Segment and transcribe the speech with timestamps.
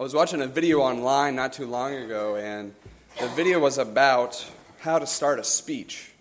[0.00, 2.74] I was watching a video online not too long ago, and
[3.20, 4.42] the video was about
[4.78, 6.12] how to start a speech.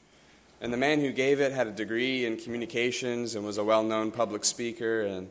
[0.59, 3.83] And the man who gave it had a degree in communications and was a well
[3.83, 5.03] known public speaker.
[5.03, 5.29] And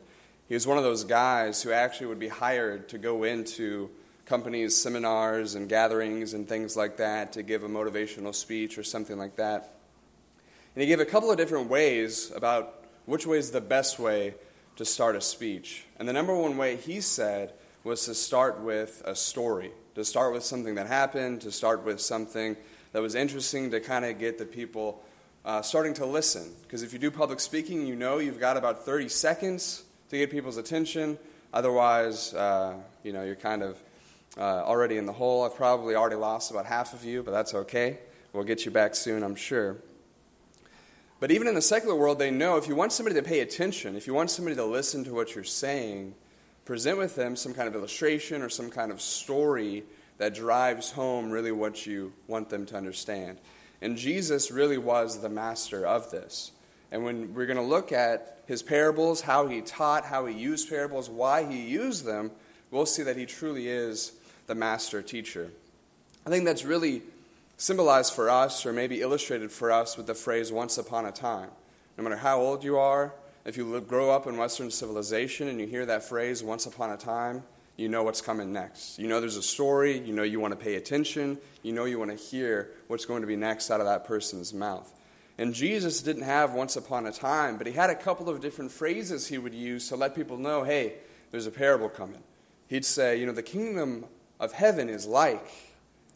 [0.48, 3.90] he was one of those guys who actually would be hired to go into
[4.24, 9.19] companies' seminars and gatherings and things like that to give a motivational speech or something
[9.19, 9.74] like that.
[10.74, 14.37] And he gave a couple of different ways about which way is the best way
[14.76, 15.85] to start a speech.
[15.99, 17.52] And the number one way he said
[17.88, 22.01] was to start with a story, to start with something that happened, to start with
[22.01, 22.55] something
[22.92, 25.02] that was interesting to kind of get the people
[25.46, 26.52] uh, starting to listen.
[26.62, 30.30] Because if you do public speaking, you know you've got about 30 seconds to get
[30.30, 31.19] people's attention.
[31.55, 33.82] Otherwise, uh, you know, you're kind of
[34.37, 35.45] uh, already in the hole.
[35.45, 37.98] I've probably already lost about half of you, but that's okay.
[38.34, 39.79] We'll get you back soon, I'm sure.
[41.20, 43.96] But even in the secular world, they know if you want somebody to pay attention,
[43.96, 46.15] if you want somebody to listen to what you're saying,
[46.69, 49.83] present with them some kind of illustration or some kind of story
[50.19, 53.38] that drives home really what you want them to understand.
[53.80, 56.52] And Jesus really was the master of this.
[56.93, 60.69] And when we're going to look at his parables, how he taught, how he used
[60.69, 62.30] parables, why he used them,
[62.71, 64.12] we'll see that he truly is
[64.47, 65.50] the master teacher.
[66.27, 67.00] I think that's really
[67.56, 71.48] symbolized for us, or maybe illustrated for us, with the phrase once upon a time.
[71.97, 73.14] No matter how old you are,
[73.48, 76.98] if you grow up in Western civilization and you hear that phrase, once upon a
[76.98, 77.42] time,
[77.78, 78.98] you know what's coming next.
[78.98, 81.98] You know there's a story, you know you want to pay attention, you know you
[81.98, 84.92] want to hear what's going to be next out of that person's mouth.
[85.38, 88.70] And Jesus didn't have once upon a time, but he had a couple of different
[88.70, 90.96] phrases he would use to let people know hey,
[91.30, 92.22] there's a parable coming.
[92.66, 94.04] He'd say, you know, the kingdom
[94.38, 95.48] of heaven is like,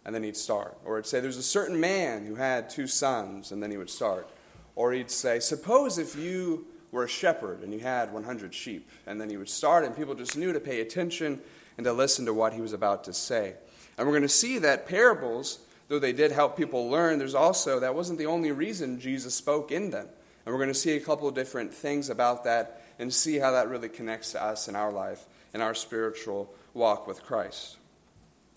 [0.05, 0.77] and then he'd start.
[0.85, 3.89] Or he'd say, there's a certain man who had two sons, and then he would
[3.89, 4.29] start.
[4.77, 8.89] Or he'd say, suppose if you were a shepherd and he had 100 sheep.
[9.07, 11.41] And then he would start, and people just knew to pay attention
[11.77, 13.55] and to listen to what he was about to say.
[13.99, 17.81] And we're going to see that parables, though they did help people learn, there's also,
[17.81, 20.07] that wasn't the only reason Jesus spoke in them.
[20.45, 23.53] And we're going to see a couple of different things about that and see how
[23.53, 27.79] that really connects to us in our life, in our spiritual walk with Christ.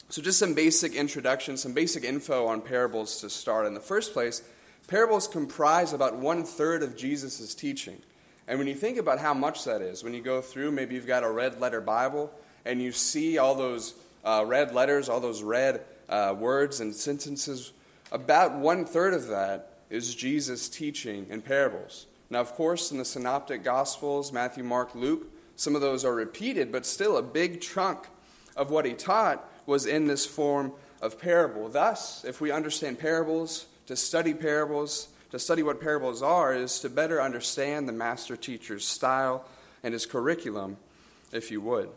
[0.10, 3.66] So, just some basic introduction, some basic info on parables to start.
[3.66, 4.44] In the first place,
[4.88, 8.02] parables comprise about one third of Jesus' teaching.
[8.48, 11.08] And when you think about how much that is, when you go through, maybe you've
[11.08, 12.32] got a red letter Bible
[12.64, 17.72] and you see all those uh, red letters, all those red uh, words and sentences,
[18.12, 22.06] about one third of that is Jesus teaching in parables.
[22.30, 26.72] Now, of course, in the Synoptic Gospels, Matthew, Mark, Luke, some of those are repeated,
[26.72, 28.08] but still a big chunk
[28.56, 31.70] of what he taught was in this form of parable.
[31.70, 36.90] Thus, if we understand parables, to study parables, to study what parables are is to
[36.90, 39.44] better understand the master teacher's style
[39.84, 40.78] and his curriculum,
[41.34, 41.90] if you would.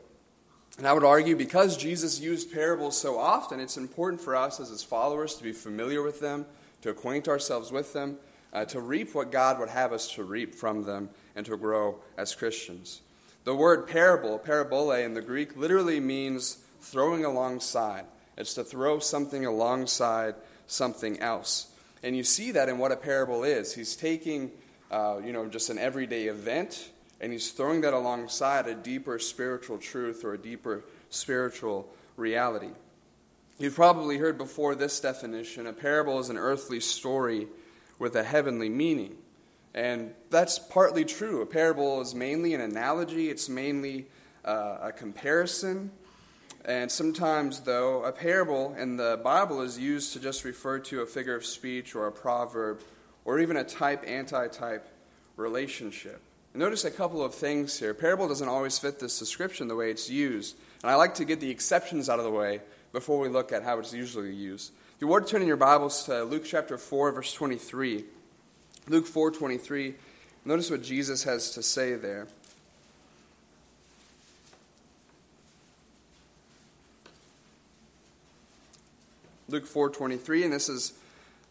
[0.77, 4.71] And I would argue because Jesus used parables so often, it's important for us as
[4.71, 6.47] his followers to be familiar with them,
[6.83, 8.19] to acquaint ourselves with them,
[8.53, 12.01] uh, to reap what God would have us to reap from them, and to grow
[12.17, 13.03] as Christians.
[13.45, 18.05] The word parable, parabole in the Greek, literally means throwing alongside.
[18.37, 20.35] It's to throw something alongside
[20.67, 21.68] something else.
[22.03, 23.75] And you see that in what a parable is.
[23.75, 24.53] He's taking,
[24.91, 29.79] uh, you know, just an everyday event, and he's throwing that alongside a deeper spiritual
[29.79, 32.71] truth or a deeper spiritual reality.
[33.59, 37.49] You've probably heard before this definition a parable is an earthly story
[37.99, 39.17] with a heavenly meaning.
[39.75, 41.43] And that's partly true.
[41.43, 44.07] A parable is mainly an analogy, it's mainly
[44.45, 45.91] uh, a comparison.
[46.65, 51.07] And sometimes, though, a parable in the Bible is used to just refer to a
[51.07, 52.83] figure of speech or a proverb
[53.25, 54.89] or even a type anti type
[55.37, 56.21] relationship.
[56.55, 57.95] notice a couple of things here.
[57.95, 60.57] Parable doesn't always fit this description the way it's used.
[60.83, 62.61] And I like to get the exceptions out of the way
[62.93, 64.73] before we look at how it's usually used.
[64.97, 68.05] If you were to turn in your Bibles to Luke chapter 4, verse 23,
[68.89, 69.95] Luke 4 23,
[70.45, 72.27] notice what Jesus has to say there.
[79.51, 80.93] Luke 4:23, and this is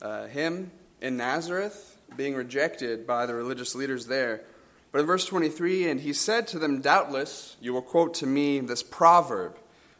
[0.03, 0.69] uh, him
[1.01, 4.43] in Nazareth being rejected by the religious leaders there.
[4.91, 8.59] But in verse 23, and he said to them, Doubtless you will quote to me
[8.59, 9.57] this proverb,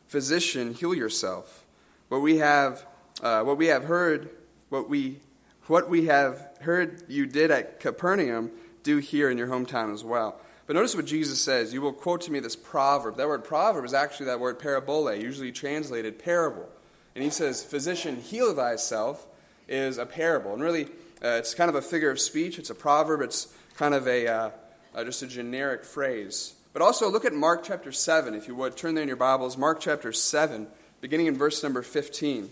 [0.07, 1.65] Physician, heal yourself.
[2.09, 2.85] What we have,
[3.21, 4.29] uh, what we have heard,
[4.69, 5.19] what we,
[5.65, 8.51] what we have heard you did at Capernaum,
[8.83, 10.39] do here in your hometown as well.
[10.67, 11.73] But notice what Jesus says.
[11.73, 13.17] You will quote to me this proverb.
[13.17, 16.69] That word proverb is actually that word parabole, usually translated parable
[17.17, 19.25] and he says, Physician, heal thyself,
[19.67, 20.53] is a parable.
[20.53, 23.95] And really, uh, it's kind of a figure of speech, it's a proverb, it's kind
[23.95, 24.49] of a, uh,
[24.93, 26.53] uh, just a generic phrase.
[26.73, 28.77] But also look at Mark chapter 7, if you would.
[28.77, 29.57] Turn there in your Bibles.
[29.57, 30.67] Mark chapter 7,
[31.01, 32.51] beginning in verse number 15.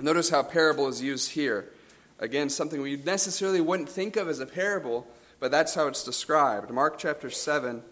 [0.00, 1.68] Notice how parable is used here.
[2.18, 5.06] Again, something we necessarily wouldn't think of as a parable,
[5.38, 6.72] but that's how it's described.
[6.72, 7.84] Mark chapter 7,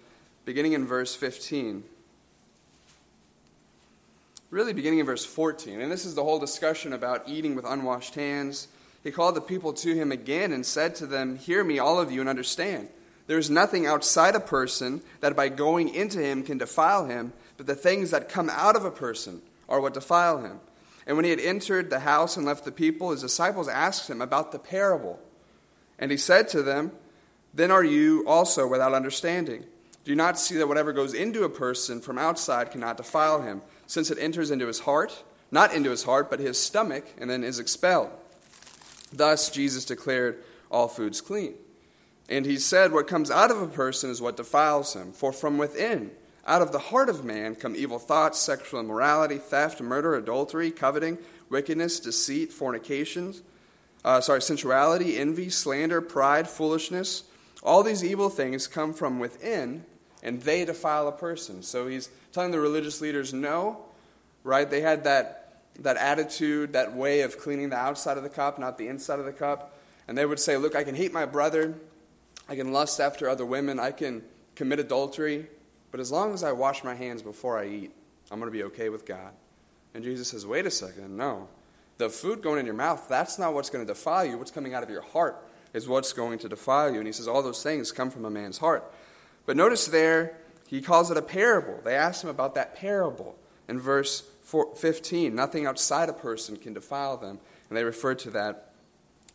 [0.44, 1.84] beginning in verse 15.
[4.50, 5.80] Really, beginning in verse 14.
[5.80, 8.68] And this is the whole discussion about eating with unwashed hands.
[9.02, 12.12] He called the people to him again and said to them, Hear me, all of
[12.12, 12.88] you, and understand.
[13.26, 17.66] There is nothing outside a person that by going into him can defile him, but
[17.66, 20.60] the things that come out of a person are what defile him.
[21.08, 24.20] And when he had entered the house and left the people, his disciples asked him
[24.20, 25.18] about the parable.
[25.98, 26.92] And he said to them,
[27.52, 29.64] Then are you also without understanding?
[30.04, 33.62] Do you not see that whatever goes into a person from outside cannot defile him,
[33.86, 35.22] since it enters into his heart?
[35.50, 38.10] Not into his heart, but his stomach, and then is expelled.
[39.12, 41.54] Thus, Jesus declared all foods clean.
[42.28, 45.12] And he said, What comes out of a person is what defiles him.
[45.12, 46.10] For from within,
[46.46, 51.18] out of the heart of man, come evil thoughts, sexual immorality, theft, murder, adultery, coveting,
[51.48, 53.42] wickedness, deceit, fornications,
[54.04, 57.24] uh, sorry, sensuality, envy, slander, pride, foolishness.
[57.62, 59.84] All these evil things come from within,
[60.22, 61.62] and they defile a person.
[61.62, 63.84] So he's telling the religious leaders, no,
[64.44, 64.68] right?
[64.68, 65.42] They had that
[65.80, 69.26] that attitude, that way of cleaning the outside of the cup, not the inside of
[69.26, 69.78] the cup.
[70.08, 71.74] And they would say, Look, I can hate my brother,
[72.48, 74.22] I can lust after other women, I can
[74.54, 75.46] commit adultery,
[75.90, 77.92] but as long as I wash my hands before I eat,
[78.30, 79.32] I'm going to be okay with God.
[79.94, 81.48] And Jesus says, Wait a second, no.
[81.98, 84.36] The food going in your mouth, that's not what's going to defile you.
[84.36, 85.42] What's coming out of your heart
[85.72, 86.98] is what's going to defile you.
[86.98, 88.90] And he says, All those things come from a man's heart.
[89.46, 91.80] But notice there, he calls it a parable.
[91.84, 93.36] They asked him about that parable
[93.68, 94.22] in verse
[94.76, 97.38] 15, nothing outside a person can defile them.
[97.68, 98.72] And they refer to that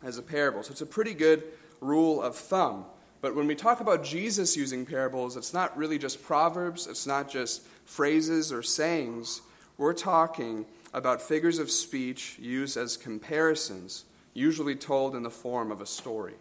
[0.03, 0.63] as a parable.
[0.63, 1.43] So it's a pretty good
[1.79, 2.85] rule of thumb.
[3.21, 7.29] But when we talk about Jesus using parables, it's not really just proverbs, it's not
[7.29, 9.41] just phrases or sayings.
[9.77, 15.81] We're talking about figures of speech used as comparisons, usually told in the form of
[15.81, 16.33] a story.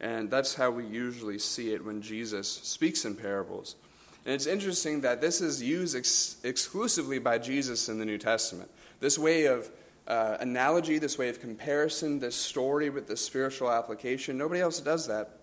[0.00, 3.76] And that's how we usually see it when Jesus speaks in parables.
[4.24, 8.70] And it's interesting that this is used ex- exclusively by Jesus in the New Testament.
[9.00, 9.70] This way of
[10.06, 15.06] uh, analogy, this way of comparison, this story with the spiritual application, nobody else does
[15.06, 15.38] that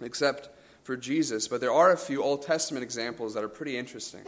[0.00, 0.50] except
[0.84, 1.48] for Jesus.
[1.48, 4.20] But there are a few Old Testament examples that are pretty interesting.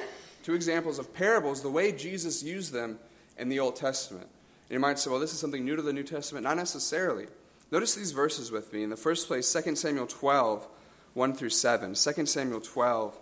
[0.42, 2.98] Two examples of parables, the way Jesus used them
[3.36, 4.26] in the Old Testament.
[4.68, 6.44] And you might say, well, this is something new to the New Testament.
[6.44, 7.26] Not necessarily.
[7.70, 8.82] Notice these verses with me.
[8.82, 10.66] In the first place, 2 Samuel 12,
[11.14, 11.94] 1 through 7.
[11.94, 13.18] 2 Samuel 12,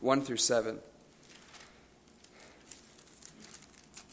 [0.00, 0.78] 1 through 7.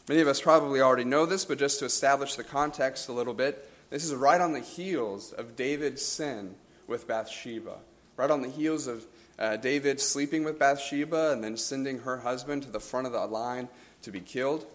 [0.08, 3.34] Many of us probably already know this, but just to establish the context a little
[3.34, 6.56] bit, this is right on the heels of David's sin
[6.88, 7.76] with Bathsheba.
[8.16, 9.06] Right on the heels of
[9.38, 13.24] uh, David sleeping with Bathsheba and then sending her husband to the front of the
[13.26, 13.68] line
[14.02, 14.66] to be killed.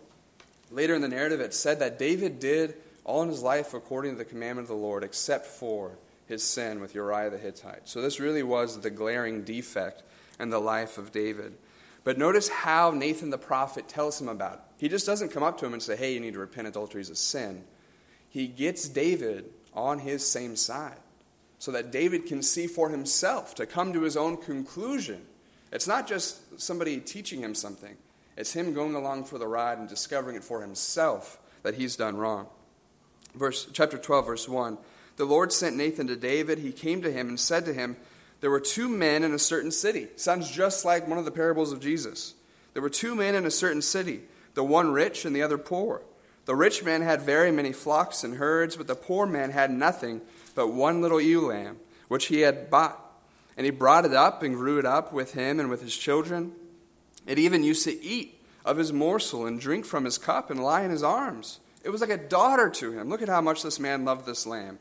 [0.72, 2.76] Later in the narrative, it said that David did
[3.08, 6.80] all in his life according to the commandment of the Lord, except for his sin
[6.80, 7.88] with Uriah the Hittite.
[7.88, 10.04] So this really was the glaring defect
[10.40, 11.56] in the life of David.
[12.04, 14.60] But notice how Nathan the prophet tells him about it.
[14.78, 17.02] He just doesn't come up to him and say, hey, you need to repent, adultery
[17.02, 17.64] is a sin.
[18.30, 20.98] He gets David on his same side
[21.60, 25.22] so that David can see for himself, to come to his own conclusion.
[25.72, 27.96] It's not just somebody teaching him something,
[28.36, 32.18] it's him going along for the ride and discovering it for himself that he's done
[32.18, 32.48] wrong.
[33.38, 34.78] Verse, chapter 12, verse 1
[35.18, 36.60] The Lord sent Nathan to David.
[36.60, 37.98] He came to him and said to him,
[38.40, 40.08] there were two men in a certain city.
[40.16, 42.36] Sounds just like one of the parables of Jesus.
[42.74, 44.22] There were two men in a certain city,
[44.54, 46.02] the one rich and the other poor.
[46.46, 50.22] The rich man had very many flocks and herds, but the poor man had nothing
[50.56, 51.78] but one little ewe lamb,
[52.08, 53.04] which he had bought.
[53.58, 56.54] And he brought it up and grew it up with him and with his children.
[57.26, 60.84] It even used to eat of his morsel and drink from his cup and lie
[60.84, 61.60] in his arms.
[61.88, 63.08] It was like a daughter to him.
[63.08, 64.78] Look at how much this man loved this lamb.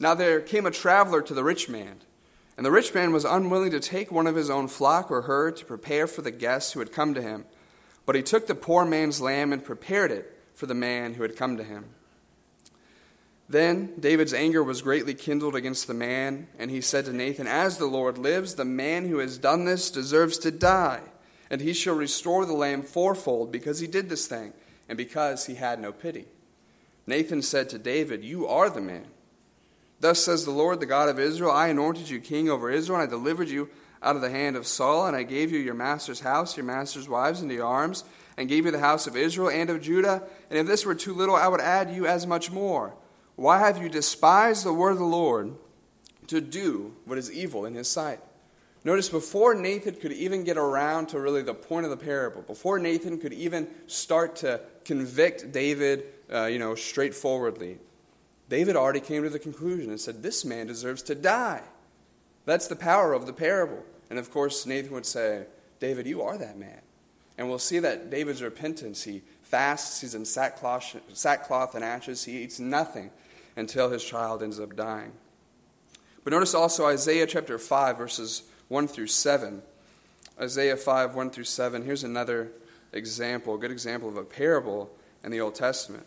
[0.00, 2.00] Now there came a traveler to the rich man
[2.56, 5.56] and the rich man was unwilling to take one of his own flock or herd
[5.58, 7.44] to prepare for the guests who had come to him.
[8.06, 11.36] But he took the poor man's lamb and prepared it for the man who had
[11.36, 11.84] come to him.
[13.46, 17.76] Then David's anger was greatly kindled against the man, and he said to Nathan, As
[17.76, 21.02] the Lord lives, the man who has done this deserves to die,
[21.50, 24.52] and he shall restore the lamb fourfold because he did this thing,
[24.88, 26.26] and because he had no pity.
[27.06, 29.06] Nathan said to David, You are the man.
[30.00, 33.08] Thus says the Lord, the God of Israel I anointed you king over Israel, and
[33.08, 33.70] I delivered you
[34.02, 37.08] out of the hand of Saul, and I gave you your master's house, your master's
[37.08, 38.04] wives into your arms,
[38.36, 40.22] and gave you the house of Israel and of Judah.
[40.50, 42.94] And if this were too little, I would add you as much more.
[43.36, 45.54] Why have you despised the word of the Lord
[46.26, 48.20] to do what is evil in his sight?
[48.84, 52.78] Notice before Nathan could even get around to really the point of the parable, before
[52.78, 57.78] Nathan could even start to convict David, uh, you know, straightforwardly,
[58.48, 61.62] David already came to the conclusion and said, This man deserves to die.
[62.44, 63.82] That's the power of the parable.
[64.08, 65.46] And of course, Nathan would say,
[65.80, 66.80] David, you are that man.
[67.36, 72.42] And we'll see that David's repentance, he fasts, he's in sackcloth, sackcloth and ashes, he
[72.42, 73.10] eats nothing
[73.56, 75.12] until his child ends up dying.
[76.24, 79.62] But notice also Isaiah chapter 5, verses 1 through 7.
[80.40, 81.84] Isaiah 5, 1 through 7.
[81.84, 82.52] Here's another
[82.92, 84.90] example, a good example of a parable
[85.24, 86.06] in the Old Testament.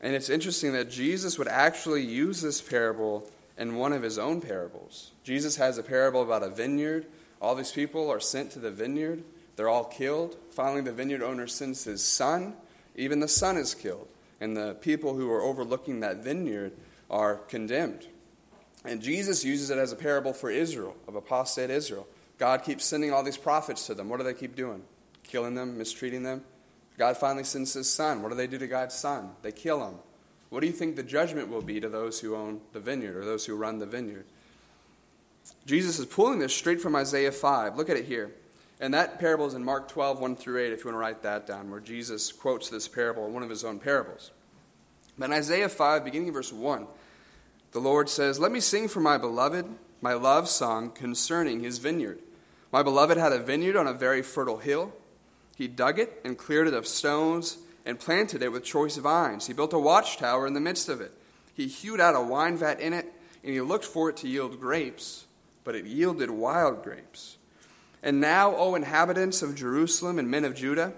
[0.00, 4.40] And it's interesting that Jesus would actually use this parable in one of his own
[4.40, 5.12] parables.
[5.24, 7.06] Jesus has a parable about a vineyard.
[7.40, 9.22] All these people are sent to the vineyard,
[9.56, 10.36] they're all killed.
[10.50, 12.54] Finally, the vineyard owner sends his son.
[12.94, 14.08] Even the son is killed.
[14.40, 16.72] And the people who are overlooking that vineyard
[17.10, 18.06] are condemned.
[18.84, 22.06] And Jesus uses it as a parable for Israel, of apostate Israel.
[22.38, 24.08] God keeps sending all these prophets to them.
[24.08, 24.82] What do they keep doing?
[25.26, 26.42] Killing them, mistreating them.
[26.98, 28.22] God finally sends his son.
[28.22, 29.30] What do they do to God's son?
[29.42, 29.96] They kill him.
[30.48, 33.24] What do you think the judgment will be to those who own the vineyard or
[33.24, 34.24] those who run the vineyard?
[35.66, 37.76] Jesus is pulling this straight from Isaiah 5.
[37.76, 38.32] Look at it here.
[38.80, 41.22] And that parable is in Mark 12, 1 through 8, if you want to write
[41.22, 44.32] that down, where Jesus quotes this parable in one of his own parables.
[45.18, 46.86] But in Isaiah 5, beginning in verse 1,
[47.72, 49.66] the Lord says, Let me sing for my beloved
[50.02, 52.20] my love song concerning his vineyard.
[52.70, 54.92] My beloved had a vineyard on a very fertile hill.
[55.56, 59.48] He dug it and cleared it of stones and planted it with choice vines.
[59.48, 61.12] He built a watchtower in the midst of it.
[61.52, 64.60] He hewed out a wine vat in it, and he looked for it to yield
[64.60, 65.26] grapes,
[65.64, 67.38] but it yielded wild grapes.
[68.00, 70.92] And now, O inhabitants of Jerusalem and men of Judah,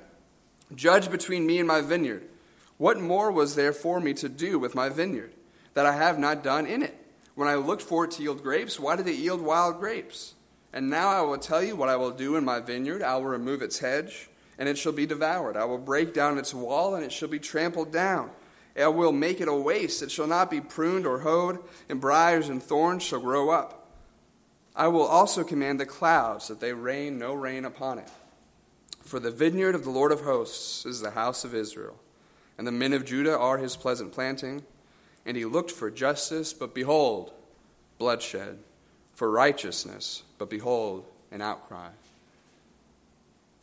[0.74, 2.28] judge between me and my vineyard.
[2.76, 5.32] What more was there for me to do with my vineyard?
[5.78, 6.96] that I have not done in it.
[7.36, 10.34] When I looked for it to yield grapes, why did it yield wild grapes?
[10.72, 13.00] And now I will tell you what I will do in my vineyard.
[13.00, 15.56] I will remove its hedge, and it shall be devoured.
[15.56, 18.30] I will break down its wall, and it shall be trampled down.
[18.76, 20.02] I will make it a waste.
[20.02, 23.86] It shall not be pruned or hoed, and briars and thorns shall grow up.
[24.76, 28.08] I will also command the clouds that they rain no rain upon it.
[29.02, 31.98] For the vineyard of the Lord of hosts is the house of Israel,
[32.56, 34.64] and the men of Judah are his pleasant planting.
[35.26, 37.32] And he looked for justice, but behold,
[37.98, 38.58] bloodshed,
[39.14, 41.88] for righteousness, but behold, an outcry.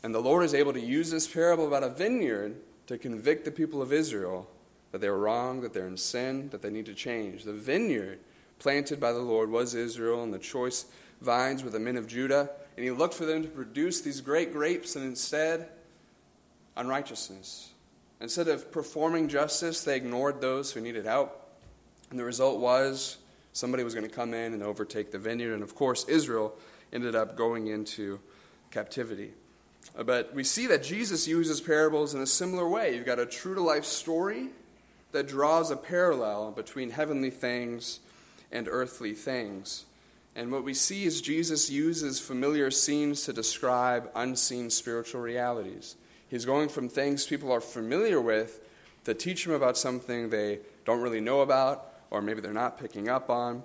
[0.05, 3.49] And the Lord is able to use this parable about a vineyard to convict the
[3.49, 4.47] people of Israel
[4.91, 7.43] that they're wrong, that they're in sin, that they need to change.
[7.43, 8.19] The vineyard
[8.59, 10.85] planted by the Lord was Israel, and the choice
[11.21, 12.51] vines were the men of Judah.
[12.77, 15.69] And he looked for them to produce these great grapes, and instead,
[16.77, 17.71] unrighteousness.
[18.21, 21.49] Instead of performing justice, they ignored those who needed help.
[22.11, 23.17] And the result was
[23.53, 25.55] somebody was going to come in and overtake the vineyard.
[25.55, 26.55] And of course, Israel
[26.93, 28.19] ended up going into
[28.69, 29.33] captivity.
[29.93, 32.95] But we see that Jesus uses parables in a similar way.
[32.95, 34.49] You've got a true to life story
[35.11, 37.99] that draws a parallel between heavenly things
[38.51, 39.85] and earthly things.
[40.35, 45.95] And what we see is Jesus uses familiar scenes to describe unseen spiritual realities.
[46.27, 48.59] He's going from things people are familiar with
[49.05, 53.07] to teach them about something they don't really know about or maybe they're not picking
[53.07, 53.63] up on.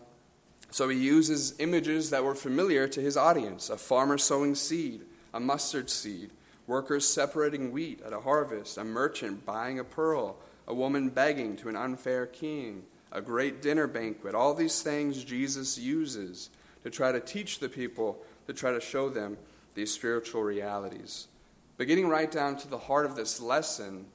[0.70, 5.40] So he uses images that were familiar to his audience a farmer sowing seed, a
[5.40, 6.30] mustard seed,
[6.66, 11.68] workers separating wheat at a harvest, a merchant buying a pearl, a woman begging to
[11.68, 14.34] an unfair king, a great dinner banquet.
[14.34, 16.50] All these things Jesus uses
[16.84, 19.36] to try to teach the people, to try to show them
[19.74, 21.28] these spiritual realities.
[21.76, 24.06] But getting right down to the heart of this lesson,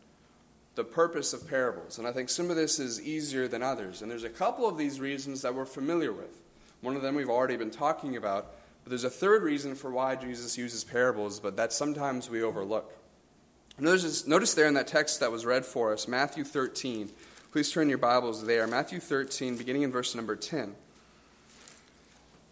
[0.75, 1.97] the purpose of parables.
[1.97, 4.01] And I think some of this is easier than others.
[4.01, 6.41] And there's a couple of these reasons that we're familiar with.
[6.81, 8.53] One of them we've already been talking about.
[8.85, 12.93] But there's a third reason for why Jesus uses parables, but that sometimes we overlook.
[13.79, 17.09] Notice, notice there in that text that was read for us, Matthew 13.
[17.51, 18.67] Please turn your Bibles there.
[18.67, 20.75] Matthew 13, beginning in verse number 10.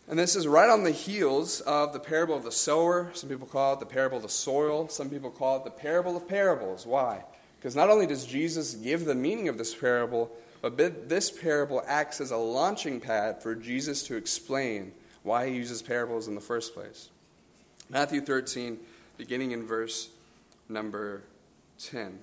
[0.10, 3.12] And this is right on the heels of the parable of the sower.
[3.13, 4.90] Some people call it the parable of the soil.
[4.90, 6.88] Some people call it the parable of parables.
[6.88, 7.24] Why?
[7.60, 10.32] Because not only does Jesus give the meaning of this parable,
[10.63, 10.78] but
[11.10, 16.27] this parable acts as a launching pad for Jesus to explain why he uses parables
[16.27, 17.10] in the first place.
[17.89, 18.77] Matthew 13,
[19.18, 20.10] beginning in verse
[20.70, 21.24] number
[21.80, 22.20] 10.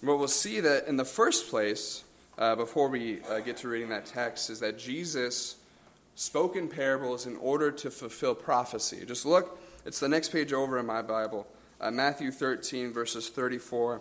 [0.00, 2.04] What we'll see that in the first place,
[2.38, 5.56] uh, before we uh, get to reading that text, is that Jesus
[6.14, 9.04] spoke in parables in order to fulfill prophecy.
[9.06, 11.46] Just look, it's the next page over in my Bible,
[11.80, 14.00] uh, Matthew 13, verses 34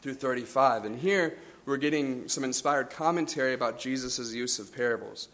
[0.00, 0.84] through 35.
[0.84, 5.28] And here we're getting some inspired commentary about Jesus' use of parables.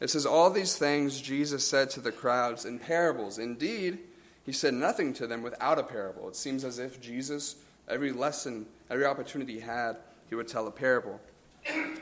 [0.00, 3.38] It says, All these things Jesus said to the crowds in parables.
[3.38, 3.98] Indeed,
[4.44, 6.28] he said nothing to them without a parable.
[6.28, 7.56] It seems as if Jesus,
[7.88, 9.96] every lesson, every opportunity he had,
[10.28, 11.20] he would tell a parable.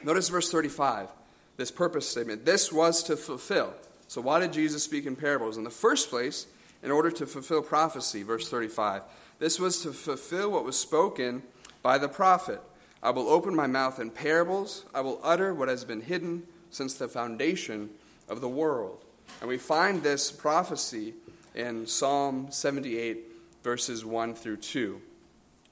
[0.02, 1.08] Notice verse 35,
[1.56, 2.44] this purpose statement.
[2.44, 3.74] This was to fulfill.
[4.08, 5.56] So, why did Jesus speak in parables?
[5.56, 6.46] In the first place,
[6.82, 9.02] in order to fulfill prophecy, verse 35.
[9.38, 11.42] This was to fulfill what was spoken
[11.82, 12.60] by the prophet.
[13.02, 16.94] I will open my mouth in parables, I will utter what has been hidden since
[16.94, 17.90] the foundation
[18.28, 19.04] of the world.
[19.40, 21.14] And we find this prophecy
[21.54, 23.24] in Psalm 78,
[23.62, 25.00] verses 1 through 2.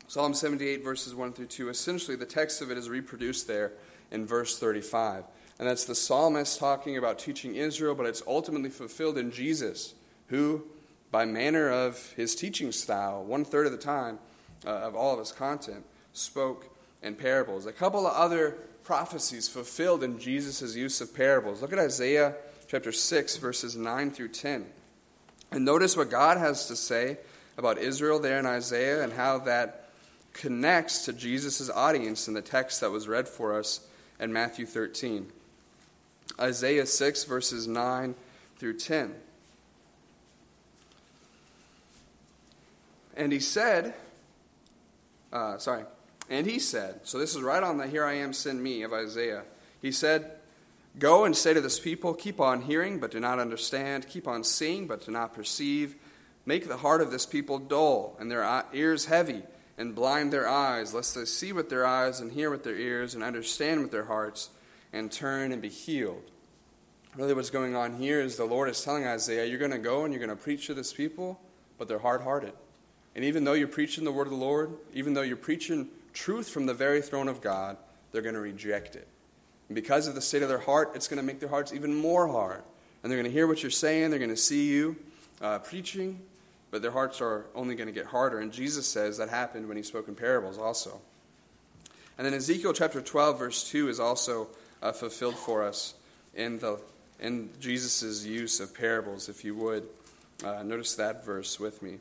[0.06, 3.72] Psalm 78, verses 1 through 2, essentially the text of it is reproduced there
[4.10, 5.24] in verse 35.
[5.58, 9.94] And that's the psalmist talking about teaching Israel, but it's ultimately fulfilled in Jesus,
[10.28, 10.64] who,
[11.10, 14.18] by manner of his teaching style, one third of the time
[14.64, 17.66] uh, of all of his content, spoke in parables.
[17.66, 18.56] A couple of other
[18.88, 21.60] prophecies fulfilled in Jesus' use of parables.
[21.60, 22.34] Look at Isaiah
[22.68, 24.64] chapter 6, verses 9 through 10.
[25.52, 27.18] And notice what God has to say
[27.58, 29.90] about Israel there in Isaiah and how that
[30.32, 33.86] connects to Jesus' audience in the text that was read for us
[34.18, 35.30] in Matthew 13.
[36.40, 38.14] Isaiah 6, verses 9
[38.56, 39.14] through 10.
[43.18, 43.92] And he said,
[45.30, 45.84] uh, sorry,
[46.28, 48.92] and he said, so this is right on the Here I Am, Send Me of
[48.92, 49.44] Isaiah.
[49.80, 50.32] He said,
[50.98, 54.08] Go and say to this people, Keep on hearing, but do not understand.
[54.08, 55.94] Keep on seeing, but do not perceive.
[56.44, 59.42] Make the heart of this people dull, and their ears heavy,
[59.76, 63.14] and blind their eyes, lest they see with their eyes, and hear with their ears,
[63.14, 64.50] and understand with their hearts,
[64.92, 66.30] and turn and be healed.
[67.16, 70.04] Really, what's going on here is the Lord is telling Isaiah, You're going to go
[70.04, 71.40] and you're going to preach to this people,
[71.78, 72.52] but they're hard hearted.
[73.14, 75.88] And even though you're preaching the word of the Lord, even though you're preaching
[76.18, 77.76] truth from the very throne of God,
[78.10, 79.06] they're going to reject it.
[79.68, 81.94] And because of the state of their heart, it's going to make their hearts even
[81.94, 82.62] more hard.
[83.02, 84.96] And they're going to hear what you're saying, they're going to see you
[85.40, 86.20] uh, preaching,
[86.72, 88.40] but their hearts are only going to get harder.
[88.40, 91.00] And Jesus says that happened when he spoke in parables also.
[92.16, 94.48] And then Ezekiel chapter 12, verse 2 is also
[94.82, 95.94] uh, fulfilled for us
[96.34, 96.80] in, the,
[97.20, 99.86] in Jesus' use of parables, if you would.
[100.44, 101.98] Uh, notice that verse with me.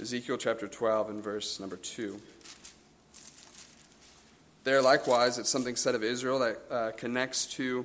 [0.00, 2.20] Ezekiel chapter 12 and verse number 2.
[4.64, 7.84] There, likewise, it's something said of Israel that uh, connects to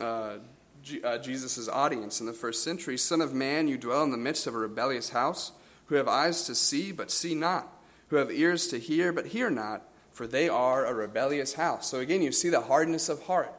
[0.00, 0.38] uh,
[0.82, 2.98] G- uh, Jesus' audience in the first century.
[2.98, 5.52] Son of man, you dwell in the midst of a rebellious house,
[5.86, 7.68] who have eyes to see, but see not,
[8.08, 11.88] who have ears to hear, but hear not, for they are a rebellious house.
[11.88, 13.52] So again, you see the hardness of heart.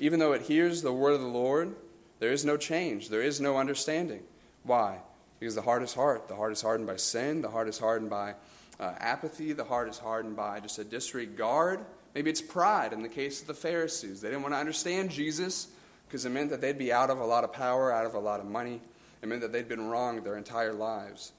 [0.00, 1.76] Even though it hears the word of the Lord,
[2.20, 4.22] there is no change, there is no understanding.
[4.62, 4.98] Why?
[5.38, 6.22] Because the heart is hard.
[6.26, 8.34] The heart is hardened by sin, the heart is hardened by
[8.80, 11.80] uh, apathy, the heart is hardened by just a disregard
[12.18, 14.20] Maybe it's pride in the case of the Pharisees.
[14.20, 15.68] They didn't want to understand Jesus
[16.04, 18.18] because it meant that they'd be out of a lot of power, out of a
[18.18, 18.80] lot of money.
[19.22, 21.30] It meant that they'd been wronged their entire lives.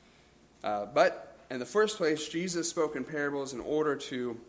[0.63, 4.39] Uh, but in the first place, Jesus spoke in parables in order to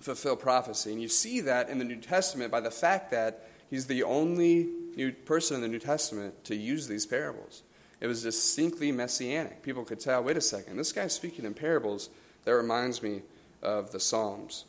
[0.00, 0.90] fulfill prophecy.
[0.90, 4.68] And you see that in the New Testament by the fact that he's the only
[4.96, 7.62] new person in the New Testament to use these parables.
[8.00, 9.62] It was distinctly messianic.
[9.62, 12.08] People could tell, wait a second, this guy's speaking in parables.
[12.46, 13.20] That reminds me
[13.62, 14.64] of the Psalms.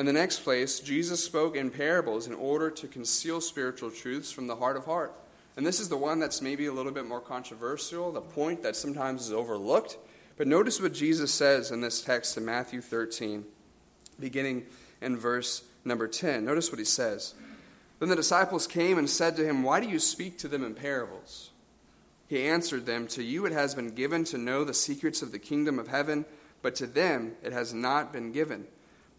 [0.00, 4.46] In the next place, Jesus spoke in parables in order to conceal spiritual truths from
[4.46, 5.12] the heart of heart.
[5.58, 8.76] And this is the one that's maybe a little bit more controversial, the point that
[8.76, 9.98] sometimes is overlooked.
[10.38, 13.44] But notice what Jesus says in this text in Matthew 13,
[14.18, 14.64] beginning
[15.02, 16.46] in verse number 10.
[16.46, 17.34] Notice what he says.
[17.98, 20.74] Then the disciples came and said to him, Why do you speak to them in
[20.74, 21.50] parables?
[22.26, 25.38] He answered them, To you it has been given to know the secrets of the
[25.38, 26.24] kingdom of heaven,
[26.62, 28.66] but to them it has not been given.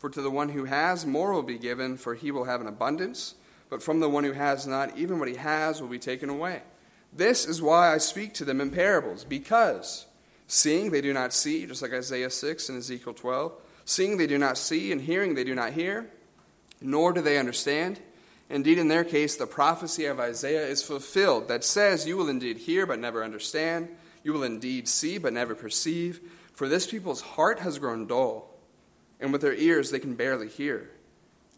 [0.01, 2.65] For to the one who has, more will be given, for he will have an
[2.65, 3.35] abundance.
[3.69, 6.63] But from the one who has not, even what he has will be taken away.
[7.13, 10.07] This is why I speak to them in parables, because
[10.47, 13.53] seeing they do not see, just like Isaiah 6 and Ezekiel 12,
[13.85, 16.09] seeing they do not see, and hearing they do not hear,
[16.81, 17.99] nor do they understand.
[18.49, 22.57] Indeed, in their case, the prophecy of Isaiah is fulfilled that says, You will indeed
[22.57, 23.87] hear, but never understand.
[24.23, 26.21] You will indeed see, but never perceive.
[26.55, 28.50] For this people's heart has grown dull
[29.21, 30.89] and with their ears they can barely hear.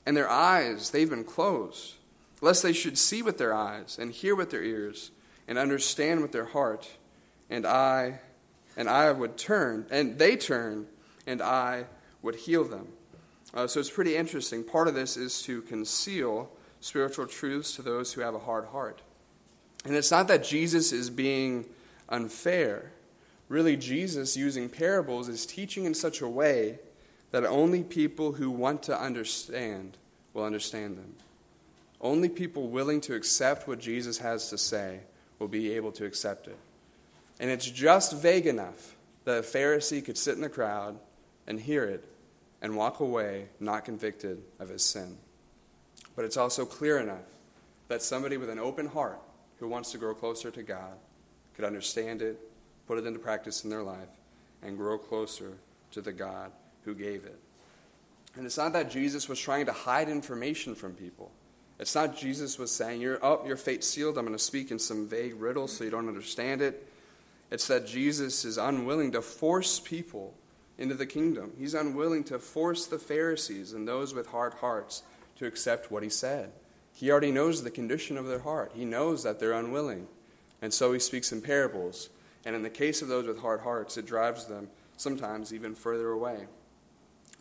[0.05, 1.95] And their eyes, they've been closed,
[2.41, 5.11] lest they should see with their eyes, and hear with their ears,
[5.47, 6.89] and understand with their heart,
[7.49, 8.19] and I
[8.75, 10.87] and I would turn, and they turn,
[11.27, 11.85] and I
[12.21, 12.87] would heal them.
[13.53, 14.63] Uh, so it's pretty interesting.
[14.63, 16.49] Part of this is to conceal
[16.79, 19.01] spiritual truths to those who have a hard heart.
[19.85, 21.65] And it's not that Jesus is being
[22.09, 22.91] unfair.
[23.47, 26.79] Really, Jesus, using parables, is teaching in such a way
[27.33, 29.97] that only people who want to understand
[30.35, 31.15] will understand them.
[31.99, 34.99] Only people willing to accept what Jesus has to say
[35.39, 36.57] will be able to accept it.
[37.39, 40.99] And it's just vague enough that a Pharisee could sit in the crowd
[41.47, 42.05] and hear it
[42.61, 45.17] and walk away not convicted of his sin.
[46.15, 47.25] But it's also clear enough
[47.87, 49.19] that somebody with an open heart
[49.59, 50.99] who wants to grow closer to God
[51.55, 52.39] could understand it,
[52.87, 54.19] put it into practice in their life,
[54.61, 55.53] and grow closer
[55.93, 56.51] to the God
[56.85, 57.39] who gave it.
[58.35, 61.31] And it's not that Jesus was trying to hide information from people.
[61.79, 64.17] It's not Jesus was saying, You're up, oh, your fate's sealed.
[64.17, 66.87] I'm going to speak in some vague riddle so you don't understand it.
[67.51, 70.33] It's that Jesus is unwilling to force people
[70.77, 71.51] into the kingdom.
[71.57, 75.03] He's unwilling to force the Pharisees and those with hard hearts
[75.37, 76.51] to accept what he said.
[76.93, 80.07] He already knows the condition of their heart, he knows that they're unwilling.
[80.61, 82.09] And so he speaks in parables.
[82.45, 86.09] And in the case of those with hard hearts, it drives them sometimes even further
[86.11, 86.45] away.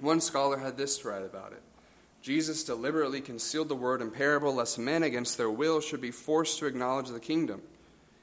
[0.03, 1.63] One scholar had this to write about it
[2.23, 6.59] Jesus deliberately concealed the word in parable, lest men against their will should be forced
[6.59, 7.63] to acknowledge the kingdom.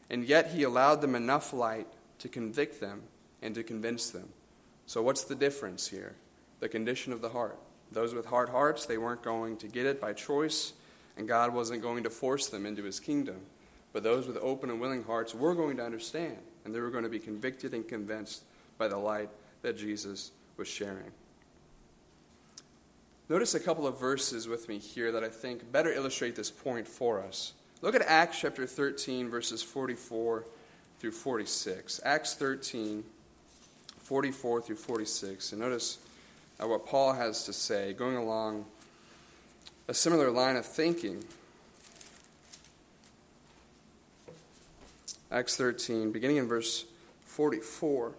[0.09, 1.87] And yet he allowed them enough light
[2.19, 3.03] to convict them
[3.41, 4.27] and to convince them.
[4.87, 6.15] So, what's the difference here?
[6.59, 7.57] The condition of the heart.
[7.91, 10.73] Those with hard hearts, they weren't going to get it by choice,
[11.15, 13.39] and God wasn't going to force them into his kingdom.
[13.93, 17.05] But those with open and willing hearts were going to understand, and they were going
[17.05, 18.43] to be convicted and convinced
[18.77, 19.29] by the light
[19.61, 21.11] that Jesus was sharing.
[23.29, 26.87] Notice a couple of verses with me here that I think better illustrate this point
[26.87, 27.53] for us.
[27.83, 30.45] Look at Acts chapter 13, verses 44
[30.99, 32.01] through 46.
[32.03, 33.03] Acts 13,
[33.99, 35.51] 44 through 46.
[35.51, 35.99] And notice
[36.59, 38.65] uh, what Paul has to say, going along
[39.87, 41.23] a similar line of thinking.
[45.31, 46.83] Acts 13, beginning in verse
[47.25, 48.11] 44.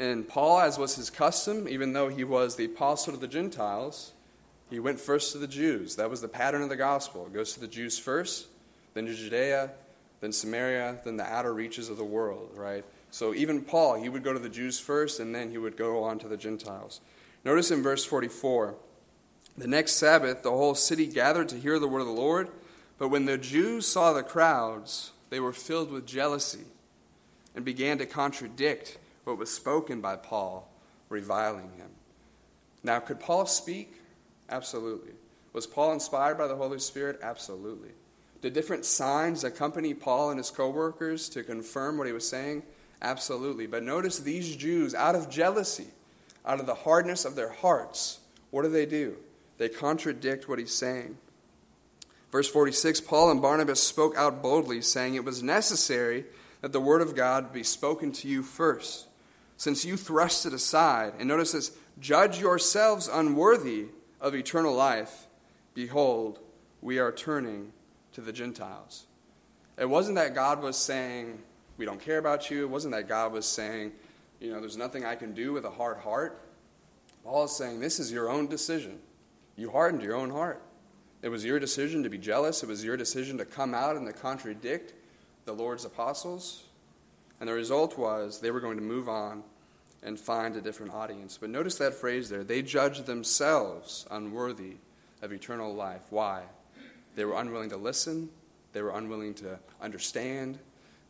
[0.00, 4.12] And Paul, as was his custom, even though he was the apostle to the Gentiles,
[4.70, 5.96] he went first to the Jews.
[5.96, 7.26] That was the pattern of the gospel.
[7.26, 8.46] It goes to the Jews first,
[8.94, 9.72] then to Judea,
[10.22, 12.82] then Samaria, then the outer reaches of the world, right?
[13.10, 16.02] So even Paul, he would go to the Jews first, and then he would go
[16.02, 17.02] on to the Gentiles.
[17.44, 18.76] Notice in verse 44
[19.58, 22.48] the next Sabbath, the whole city gathered to hear the word of the Lord.
[22.96, 26.64] But when the Jews saw the crowds, they were filled with jealousy
[27.54, 30.70] and began to contradict what was spoken by Paul,
[31.08, 31.90] reviling him.
[32.82, 33.94] Now, could Paul speak?
[34.48, 35.12] Absolutely.
[35.52, 37.20] Was Paul inspired by the Holy Spirit?
[37.22, 37.90] Absolutely.
[38.40, 42.62] Did different signs accompany Paul and his co workers to confirm what he was saying?
[43.02, 43.66] Absolutely.
[43.66, 45.88] But notice these Jews, out of jealousy,
[46.44, 49.16] out of the hardness of their hearts, what do they do?
[49.58, 51.18] They contradict what he's saying.
[52.32, 56.24] Verse 46 Paul and Barnabas spoke out boldly, saying, It was necessary
[56.60, 59.06] that the word of God be spoken to you first,
[59.60, 61.12] since you thrust it aside.
[61.18, 65.26] And notice this judge yourselves unworthy of eternal life.
[65.74, 66.38] Behold,
[66.80, 67.74] we are turning
[68.12, 69.04] to the Gentiles.
[69.76, 71.42] It wasn't that God was saying,
[71.76, 72.62] We don't care about you.
[72.62, 73.92] It wasn't that God was saying,
[74.40, 76.40] You know, there's nothing I can do with a hard heart.
[77.22, 78.98] Paul is saying, This is your own decision.
[79.56, 80.62] You hardened your own heart.
[81.20, 82.62] It was your decision to be jealous.
[82.62, 84.94] It was your decision to come out and to contradict
[85.44, 86.64] the Lord's apostles.
[87.40, 89.42] And the result was they were going to move on
[90.02, 91.38] and find a different audience.
[91.40, 92.44] But notice that phrase there.
[92.44, 94.76] They judged themselves unworthy
[95.22, 96.02] of eternal life.
[96.10, 96.42] Why?
[97.14, 98.30] They were unwilling to listen.
[98.72, 100.58] They were unwilling to understand.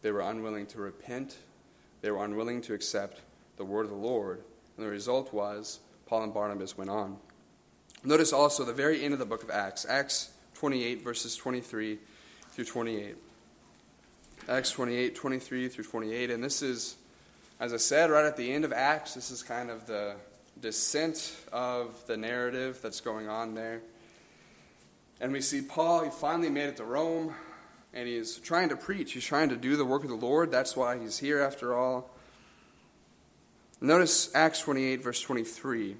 [0.02, 1.36] They were unwilling to repent.
[2.00, 3.20] They were unwilling to accept
[3.56, 4.42] the word of the Lord.
[4.76, 7.18] And the result was Paul and Barnabas went on.
[8.02, 11.98] Notice also the very end of the book of Acts, Acts 28, verses 23
[12.50, 13.16] through 28.
[14.48, 16.30] Acts 28, 23 through 28.
[16.30, 16.96] And this is,
[17.60, 20.14] as I said, right at the end of Acts, this is kind of the
[20.60, 23.80] descent of the narrative that's going on there.
[25.20, 27.34] And we see Paul, he finally made it to Rome,
[27.92, 29.12] and he's trying to preach.
[29.12, 30.50] He's trying to do the work of the Lord.
[30.50, 32.10] That's why he's here, after all.
[33.80, 35.96] Notice Acts 28, verse 23.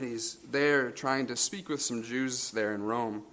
[0.00, 3.24] He's there trying to speak with some Jews there in Rome.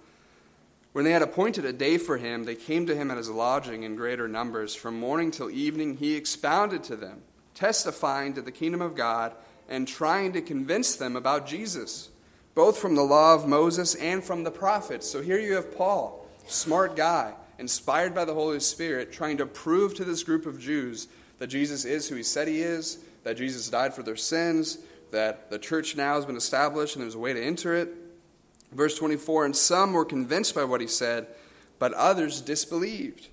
[0.92, 3.82] When they had appointed a day for him, they came to him at his lodging
[3.82, 4.74] in greater numbers.
[4.74, 7.22] From morning till evening, he expounded to them,
[7.54, 9.32] testifying to the kingdom of God
[9.68, 12.10] and trying to convince them about Jesus,
[12.54, 15.08] both from the law of Moses and from the prophets.
[15.08, 19.94] So here you have Paul, smart guy, inspired by the Holy Spirit, trying to prove
[19.94, 23.70] to this group of Jews that Jesus is who he said he is, that Jesus
[23.70, 24.78] died for their sins,
[25.10, 27.94] that the church now has been established and there's a way to enter it.
[28.72, 31.26] Verse 24 And some were convinced by what he said,
[31.78, 33.28] but others disbelieved.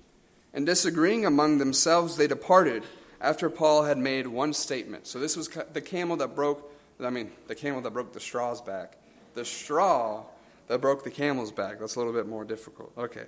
[0.52, 2.82] And disagreeing among themselves, they departed
[3.20, 5.06] after Paul had made one statement.
[5.06, 6.72] So this was the camel that broke,
[7.02, 8.96] I mean, the camel that broke the straw's back.
[9.34, 10.24] The straw
[10.66, 11.78] that broke the camel's back.
[11.78, 12.92] That's a little bit more difficult.
[12.98, 13.26] Okay.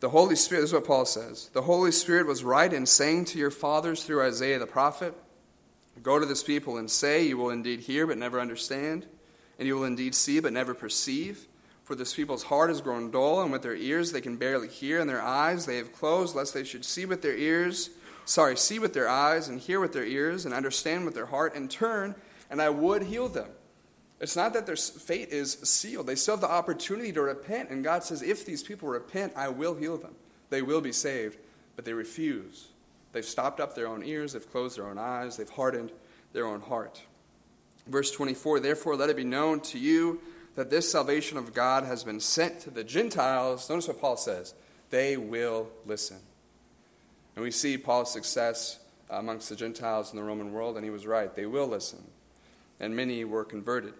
[0.00, 1.48] The Holy Spirit, this is what Paul says.
[1.52, 5.14] The Holy Spirit was right in saying to your fathers through Isaiah the prophet,
[6.02, 9.06] Go to this people and say, You will indeed hear, but never understand,
[9.58, 11.46] and you will indeed see, but never perceive.
[11.84, 15.00] For this people's heart has grown dull, and with their ears they can barely hear,
[15.00, 17.90] and their eyes they have closed, lest they should see with their ears,
[18.24, 21.54] sorry, see with their eyes, and hear with their ears, and understand with their heart,
[21.54, 22.14] and turn,
[22.50, 23.50] and I would heal them.
[24.20, 26.06] It's not that their fate is sealed.
[26.06, 29.48] They still have the opportunity to repent, and God says, if these people repent, I
[29.48, 30.14] will heal them.
[30.48, 31.36] They will be saved,
[31.76, 32.68] but they refuse.
[33.12, 35.92] They've stopped up their own ears, they've closed their own eyes, they've hardened
[36.32, 37.02] their own heart.
[37.86, 40.20] Verse 24 Therefore, let it be known to you
[40.56, 43.68] that this salvation of God has been sent to the Gentiles.
[43.68, 44.54] Notice what Paul says
[44.90, 46.18] they will listen.
[47.34, 48.78] And we see Paul's success
[49.10, 51.34] amongst the Gentiles in the Roman world, and he was right.
[51.34, 52.04] They will listen.
[52.78, 53.94] And many were converted.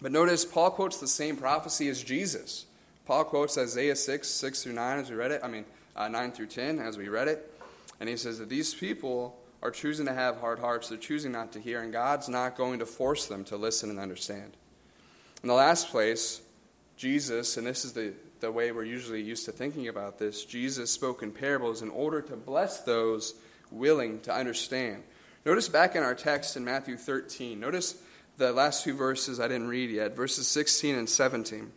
[0.00, 2.66] But notice, Paul quotes the same prophecy as Jesus.
[3.06, 5.40] Paul quotes Isaiah 6, 6 through 9 as we read it.
[5.44, 5.64] I mean,
[5.96, 7.52] uh, 9 through 10 as we read it.
[7.98, 10.88] And he says that these people are choosing to have hard hearts.
[10.88, 13.98] They're choosing not to hear, and God's not going to force them to listen and
[13.98, 14.56] understand.
[15.42, 16.40] In the last place,
[16.96, 20.90] Jesus, and this is the, the way we're usually used to thinking about this, Jesus
[20.90, 23.34] spoke in parables in order to bless those
[23.70, 25.02] willing to understand.
[25.44, 28.02] Notice back in our text in Matthew 13, notice
[28.36, 31.72] the last two verses I didn't read yet, verses 16 and 17.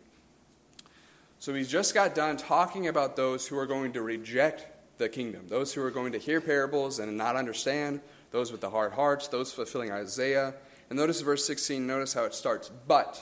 [1.38, 4.66] So he's just got done talking about those who are going to reject
[4.98, 8.70] the kingdom, those who are going to hear parables and not understand, those with the
[8.70, 10.54] hard hearts, those fulfilling Isaiah.
[10.90, 12.70] And notice verse 16, notice how it starts.
[12.86, 13.20] But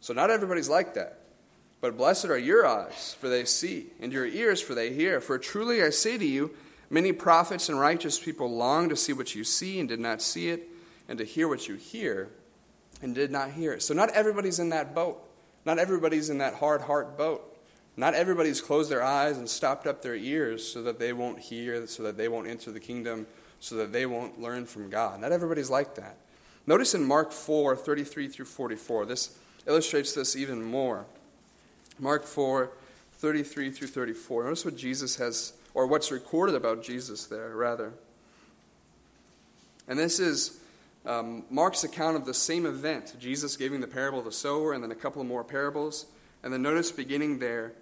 [0.00, 1.20] so not everybody's like that.
[1.80, 5.20] But blessed are your eyes, for they see, and your ears, for they hear.
[5.20, 6.54] For truly I say to you,
[6.88, 10.48] many prophets and righteous people long to see what you see and did not see
[10.48, 10.68] it,
[11.08, 12.30] and to hear what you hear
[13.02, 13.82] and did not hear it.
[13.82, 15.22] So not everybody's in that boat.
[15.66, 17.53] Not everybody's in that hard heart boat.
[17.96, 21.86] Not everybody's closed their eyes and stopped up their ears so that they won't hear,
[21.86, 23.26] so that they won't enter the kingdom,
[23.60, 25.20] so that they won't learn from God.
[25.20, 26.16] Not everybody's like that.
[26.66, 31.04] Notice in Mark 4 33 through 44, this illustrates this even more.
[31.98, 32.70] Mark 4
[33.18, 34.44] 33 through 34.
[34.44, 37.92] Notice what Jesus has, or what's recorded about Jesus there, rather.
[39.86, 40.58] And this is
[41.06, 44.82] um, Mark's account of the same event Jesus giving the parable of the sower, and
[44.82, 46.06] then a couple more parables.
[46.42, 47.72] And then notice beginning there,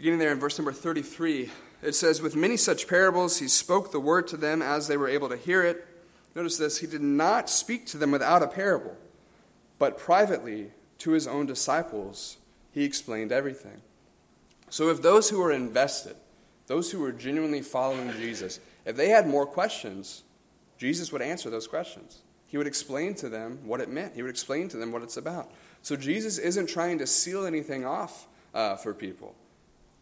[0.00, 1.50] beginning there in verse number 33,
[1.82, 5.10] it says, With many such parables, he spoke the word to them as they were
[5.10, 5.86] able to hear it.
[6.34, 8.96] Notice this, he did not speak to them without a parable.
[9.78, 12.38] But privately, to his own disciples,
[12.72, 13.82] he explained everything.
[14.70, 16.16] So if those who were invested,
[16.66, 20.22] those who were genuinely following Jesus, if they had more questions,
[20.78, 22.20] Jesus would answer those questions.
[22.46, 25.18] He would explain to them what it meant, he would explain to them what it's
[25.18, 25.50] about.
[25.82, 29.34] So Jesus isn't trying to seal anything off uh, for people.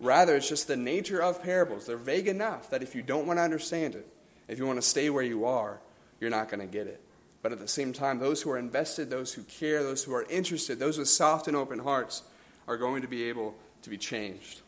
[0.01, 1.87] Rather, it's just the nature of parables.
[1.87, 4.07] They're vague enough that if you don't want to understand it,
[4.47, 5.81] if you want to stay where you are,
[6.21, 7.01] you're not going to get it.
[7.43, 10.25] But at the same time, those who are invested, those who care, those who are
[10.25, 12.23] interested, those with soft and open hearts
[12.67, 14.61] are going to be able to be changed.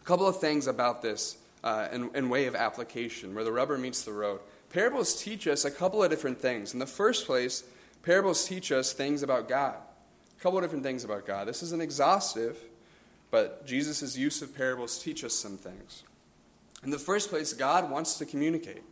[0.00, 3.78] A couple of things about this uh, in, in way of application, where the rubber
[3.78, 4.40] meets the road.
[4.70, 6.72] Parables teach us a couple of different things.
[6.72, 7.62] In the first place,
[8.02, 9.76] parables teach us things about God.
[10.38, 11.46] A couple of different things about God.
[11.46, 12.58] This isn't exhaustive,
[13.32, 16.04] but Jesus' use of parables teach us some things.
[16.84, 18.82] In the first place, God wants to communicate.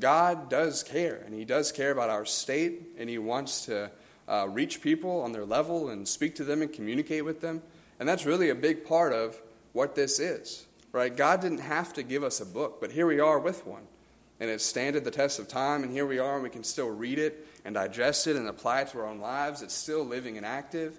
[0.00, 3.90] God does care, and He does care about our state, and He wants to
[4.26, 7.62] uh, reach people on their level and speak to them and communicate with them.
[8.00, 9.38] And that's really a big part of
[9.74, 11.14] what this is, right?
[11.14, 13.82] God didn't have to give us a book, but here we are with one.
[14.40, 16.88] And it's standed the test of time, and here we are, and we can still
[16.88, 19.60] read it and digest it and apply it to our own lives.
[19.60, 20.98] It's still living and active.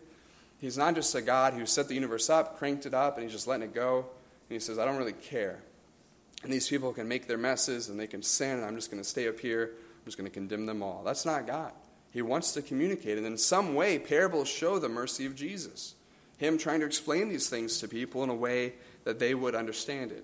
[0.64, 3.34] He's not just a God who set the universe up, cranked it up, and He's
[3.34, 3.98] just letting it go.
[3.98, 5.62] And He says, I don't really care.
[6.42, 9.04] And these people can make their messes and they can sin, and I'm just going
[9.04, 9.72] to stay up here.
[9.74, 11.04] I'm just going to condemn them all.
[11.04, 11.74] That's not God.
[12.12, 13.18] He wants to communicate.
[13.18, 15.96] And in some way, parables show the mercy of Jesus.
[16.38, 18.72] Him trying to explain these things to people in a way
[19.04, 20.24] that they would understand it.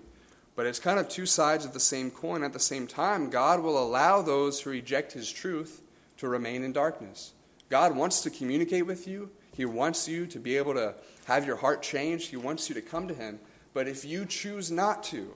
[0.56, 2.44] But it's kind of two sides of the same coin.
[2.44, 5.82] At the same time, God will allow those who reject His truth
[6.16, 7.34] to remain in darkness.
[7.68, 9.28] God wants to communicate with you.
[9.56, 10.94] He wants you to be able to
[11.26, 12.30] have your heart changed.
[12.30, 13.40] He wants you to come to Him.
[13.72, 15.34] But if you choose not to,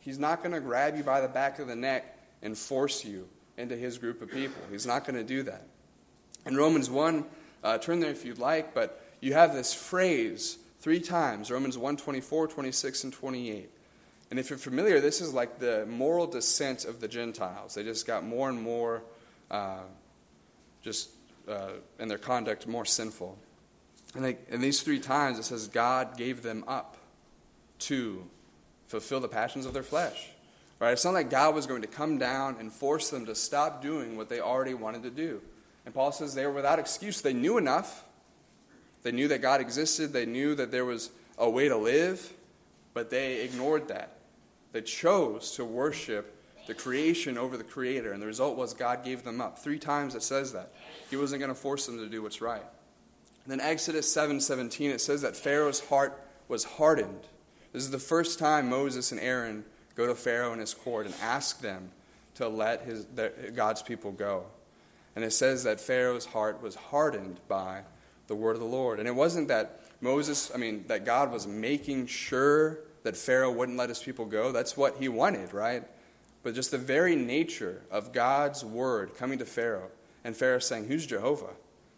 [0.00, 3.28] He's not going to grab you by the back of the neck and force you
[3.58, 4.62] into his group of people.
[4.70, 5.66] He's not going to do that.
[6.46, 7.24] In Romans 1,
[7.62, 11.98] uh, turn there if you'd like, but you have this phrase three times Romans 1
[11.98, 13.70] 24, 26, and 28.
[14.30, 17.74] And if you're familiar, this is like the moral descent of the Gentiles.
[17.74, 19.02] They just got more and more
[19.50, 19.80] uh,
[20.80, 21.10] just
[21.48, 23.38] uh, and their conduct more sinful.
[24.14, 26.96] And they, in these three times, it says God gave them up
[27.80, 28.24] to
[28.86, 30.30] fulfill the passions of their flesh.
[30.80, 30.92] Right?
[30.92, 34.16] It's not like God was going to come down and force them to stop doing
[34.16, 35.42] what they already wanted to do.
[35.84, 37.20] And Paul says they were without excuse.
[37.20, 38.04] They knew enough.
[39.02, 40.12] They knew that God existed.
[40.12, 42.32] They knew that there was a way to live,
[42.94, 44.18] but they ignored that.
[44.72, 46.34] They chose to worship
[46.66, 49.58] the creation over the creator, and the result was God gave them up.
[49.58, 50.72] Three times it says that.
[51.08, 52.62] He wasn't going to force them to do what's right.
[53.48, 57.26] Then Exodus 7:17 it says that Pharaoh's heart was hardened.
[57.72, 61.14] This is the first time Moses and Aaron go to Pharaoh and his court and
[61.22, 61.90] ask them
[62.34, 64.44] to let his, their, God's people go.
[65.16, 67.82] And it says that Pharaoh's heart was hardened by
[68.26, 68.98] the word of the Lord.
[68.98, 73.78] And it wasn't that Moses, I mean, that God was making sure that Pharaoh wouldn't
[73.78, 74.52] let his people go.
[74.52, 75.84] That's what he wanted, right?
[76.42, 79.90] But just the very nature of God's word coming to Pharaoh,
[80.22, 81.54] and Pharaoh saying, Who's Jehovah?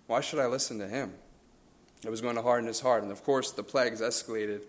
[0.06, 1.12] Why should I listen to him?
[2.04, 3.02] It was going to harden his heart.
[3.02, 4.62] And of course, the plagues escalated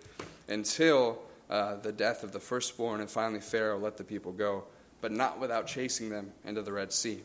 [0.48, 4.65] until uh, the death of the firstborn, and finally Pharaoh let the people go,
[5.02, 7.22] but not without chasing them into the Red Sea.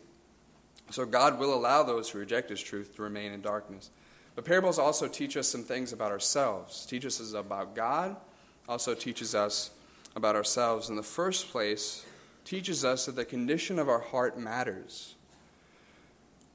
[0.91, 3.91] So God will allow those who reject his truth to remain in darkness.
[4.35, 8.17] But parables also teach us some things about ourselves, teach us about God,
[8.69, 9.71] also teaches us
[10.15, 10.89] about ourselves.
[10.89, 12.05] In the first place,
[12.45, 15.15] teaches us that the condition of our heart matters.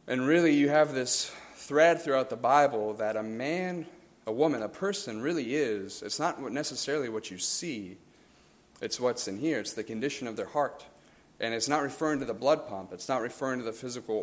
[0.07, 3.85] And really, you have this thread throughout the Bible that a man,
[4.25, 6.01] a woman, a person really is.
[6.01, 7.97] It's not necessarily what you see,
[8.81, 9.59] it's what's in here.
[9.59, 10.85] It's the condition of their heart.
[11.39, 14.15] And it's not referring to the blood pump, it's not referring to the physical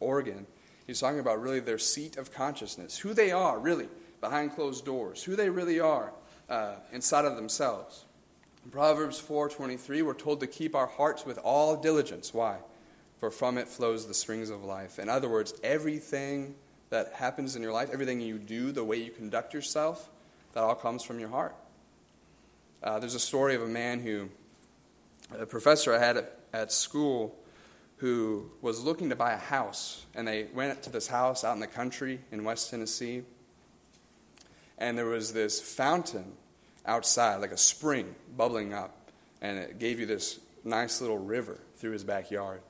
[0.00, 0.46] organ.
[0.86, 3.88] He's talking about really their seat of consciousness, who they are really
[4.20, 6.12] behind closed doors, who they really are
[6.50, 8.04] uh, inside of themselves.
[8.64, 12.34] In Proverbs 4:23, we're told to keep our hearts with all diligence.
[12.34, 12.58] Why?
[13.18, 14.98] For from it flows the springs of life.
[14.98, 16.54] In other words, everything
[16.94, 20.08] that happens in your life, everything you do, the way you conduct yourself,
[20.52, 21.56] that all comes from your heart.
[22.84, 24.28] Uh, there's a story of a man who,
[25.36, 27.36] a professor I had at, at school,
[27.96, 30.06] who was looking to buy a house.
[30.14, 33.22] And they went to this house out in the country in West Tennessee.
[34.78, 36.34] And there was this fountain
[36.86, 39.10] outside, like a spring bubbling up.
[39.42, 42.60] And it gave you this nice little river through his backyard.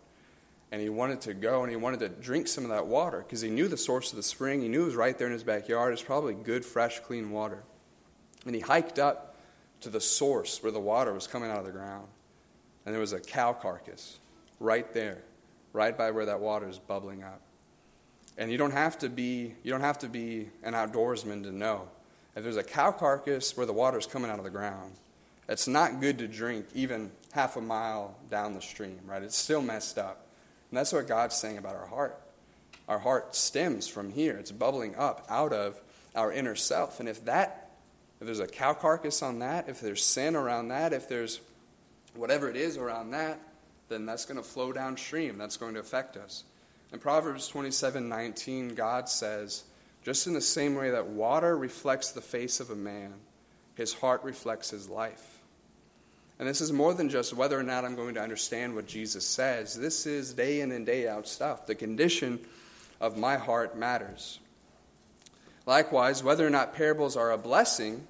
[0.74, 3.40] And he wanted to go and he wanted to drink some of that water because
[3.40, 4.60] he knew the source of the spring.
[4.60, 5.92] He knew it was right there in his backyard.
[5.92, 7.62] It's probably good, fresh, clean water.
[8.44, 9.37] And he hiked up
[9.82, 12.08] to the source where the water was coming out of the ground.
[12.84, 14.18] And there was a cow carcass
[14.58, 15.22] right there,
[15.72, 17.40] right by where that water is bubbling up.
[18.37, 21.87] And you don't have to be you don't have to be an outdoorsman to know.
[22.34, 24.94] If there's a cow carcass where the water is coming out of the ground,
[25.48, 29.22] it's not good to drink even half a mile down the stream, right?
[29.22, 30.23] It's still messed up.
[30.74, 32.20] And that's what God's saying about our heart.
[32.88, 34.37] Our heart stems from here.
[34.37, 35.80] It's bubbling up out of
[36.16, 36.98] our inner self.
[36.98, 37.70] And if that
[38.18, 41.40] if there's a cow carcass on that, if there's sin around that, if there's
[42.16, 43.38] whatever it is around that,
[43.88, 45.38] then that's going to flow downstream.
[45.38, 46.42] That's going to affect us.
[46.92, 49.62] In Proverbs 27 19, God says,
[50.02, 53.12] just in the same way that water reflects the face of a man,
[53.76, 55.34] his heart reflects his life.
[56.38, 59.27] And this is more than just whether or not I'm going to understand what Jesus
[59.27, 59.75] says.
[59.75, 61.66] This is day in and day out stuff.
[61.66, 62.40] The condition
[63.01, 64.40] of my heart matters.
[65.66, 68.07] Likewise, whether or not parables are a blessing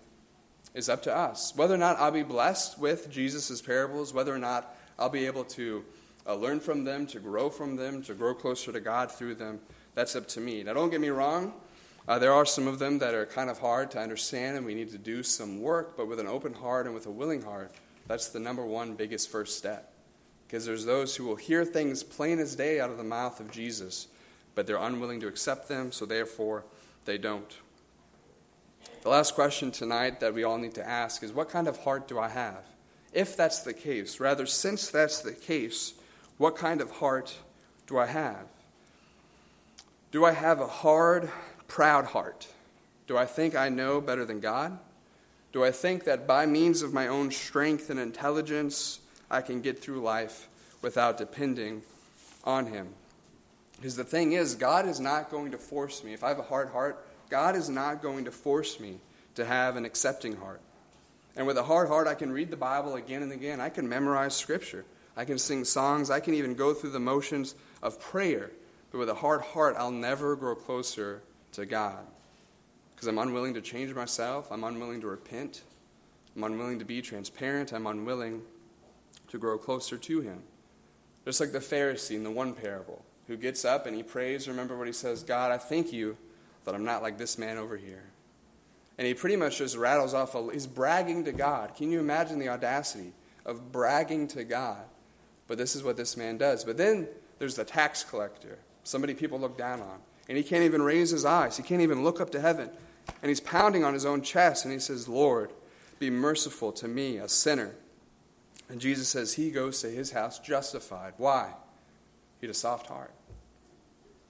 [0.75, 1.55] is up to us.
[1.55, 5.45] Whether or not I'll be blessed with Jesus' parables, whether or not I'll be able
[5.45, 5.85] to
[6.27, 9.61] uh, learn from them, to grow from them, to grow closer to God through them.
[9.95, 10.63] That's up to me.
[10.63, 11.53] Now, don't get me wrong.
[12.09, 14.75] Uh, there are some of them that are kind of hard to understand, and we
[14.75, 17.71] need to do some work, but with an open heart and with a willing heart,
[18.07, 19.93] that's the number one biggest first step.
[20.47, 23.51] Because there's those who will hear things plain as day out of the mouth of
[23.51, 24.09] Jesus,
[24.55, 26.65] but they're unwilling to accept them, so therefore
[27.07, 27.59] they don't.
[29.03, 32.09] The last question tonight that we all need to ask is what kind of heart
[32.09, 32.65] do I have?
[33.15, 34.21] if that's the case.
[34.21, 35.95] Rather, since that's the case,
[36.37, 37.39] what kind of heart
[37.87, 38.47] do I have?
[40.11, 41.31] Do I have a hard,
[41.69, 42.49] proud heart?
[43.07, 44.79] Do I think I know better than God?
[45.55, 48.99] Do I think that by means of my own strength and intelligence,
[49.31, 50.49] I can get through life
[50.83, 51.83] without depending
[52.43, 52.89] on Him?
[53.77, 56.13] Because the thing is, God is not going to force me.
[56.13, 58.99] If I have a hard heart, God is not going to force me
[59.37, 60.61] to have an accepting heart.
[61.37, 63.61] And with a hard heart, I can read the Bible again and again.
[63.61, 64.85] I can memorize Scripture.
[65.17, 66.11] I can sing songs.
[66.11, 68.51] I can even go through the motions of prayer.
[68.91, 72.05] But with a hard heart, I'll never grow closer to God.
[72.95, 74.51] Because I'm unwilling to change myself.
[74.51, 75.63] I'm unwilling to repent.
[76.37, 77.73] I'm unwilling to be transparent.
[77.73, 78.43] I'm unwilling
[79.29, 80.43] to grow closer to Him.
[81.25, 83.05] Just like the Pharisee in the one parable.
[83.27, 84.49] who gets up and he prays.
[84.49, 86.17] Remember what he says God, I thank you
[86.65, 88.05] that I'm not like this man over here.
[88.97, 91.75] And he pretty much just rattles off, a, he's bragging to God.
[91.75, 93.13] Can you imagine the audacity
[93.45, 94.83] of bragging to God?
[95.47, 96.65] But this is what this man does.
[96.65, 99.99] But then there's the tax collector, somebody people look down on.
[100.29, 102.71] And he can't even raise his eyes, he can't even look up to heaven.
[103.23, 105.51] And he's pounding on his own chest and he says, Lord,
[105.99, 107.75] be merciful to me, a sinner.
[108.69, 111.15] And Jesus says he goes to his house justified.
[111.19, 111.53] Why?
[112.41, 113.13] He had a soft heart.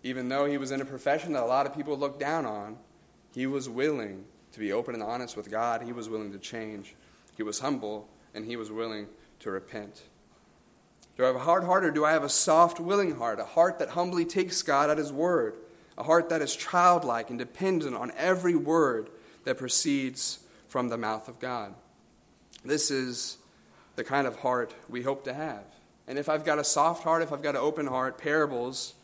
[0.02, 2.76] Even though he was in a profession that a lot of people looked down on,
[3.32, 5.82] he was willing to be open and honest with God.
[5.82, 6.94] He was willing to change.
[7.36, 9.06] He was humble, and he was willing
[9.40, 10.02] to repent.
[11.16, 13.40] Do I have a hard heart, or do I have a soft, willing heart?
[13.40, 15.56] A heart that humbly takes God at his word.
[15.96, 19.08] A heart that is childlike and dependent on every word
[19.44, 21.74] that proceeds from the mouth of God.
[22.64, 23.38] This is
[23.96, 25.64] the kind of heart we hope to have.
[26.06, 28.94] And if I've got a soft heart, if I've got an open heart, parables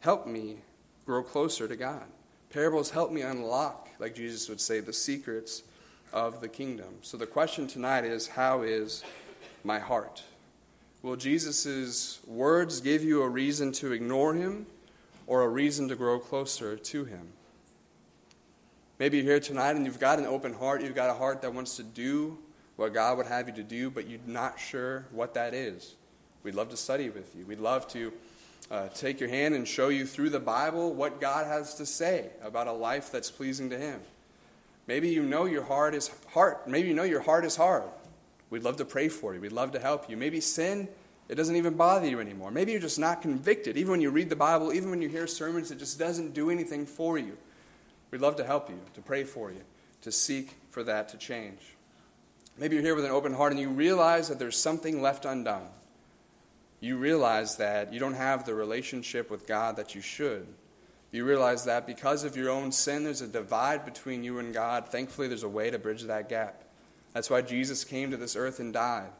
[0.00, 0.58] help me
[1.04, 2.04] grow closer to God.
[2.50, 5.64] Parables help me unlock, like Jesus would say, the secrets
[6.12, 6.94] of the kingdom.
[7.02, 9.02] So the question tonight is how is
[9.64, 10.22] my heart?
[11.02, 14.66] Will Jesus' words give you a reason to ignore him
[15.26, 17.28] or a reason to grow closer to him?
[18.98, 21.52] Maybe you're here tonight and you've got an open heart, you've got a heart that
[21.52, 22.38] wants to do
[22.76, 25.94] what God would have you to do, but you're not sure what that is.
[26.42, 27.44] We'd love to study with you.
[27.46, 28.12] We'd love to
[28.70, 32.30] uh, take your hand and show you through the Bible what God has to say
[32.42, 34.00] about a life that's pleasing to Him.
[34.86, 36.68] Maybe you know your heart is heart.
[36.68, 37.84] Maybe you know your heart is hard.
[38.50, 39.40] We'd love to pray for you.
[39.40, 40.16] We'd love to help you.
[40.16, 40.88] Maybe sin,
[41.28, 42.50] it doesn't even bother you anymore.
[42.50, 43.76] Maybe you're just not convicted.
[43.76, 46.50] Even when you read the Bible, even when you hear sermons, it just doesn't do
[46.50, 47.36] anything for you.
[48.10, 49.62] We'd love to help you, to pray for you,
[50.02, 51.58] to seek for that to change.
[52.58, 55.66] Maybe you're here with an open heart and you realize that there's something left undone.
[56.80, 60.46] You realize that you don't have the relationship with God that you should.
[61.10, 64.88] You realize that because of your own sin, there's a divide between you and God.
[64.88, 66.62] Thankfully, there's a way to bridge that gap.
[67.12, 69.10] That's why Jesus came to this earth and died.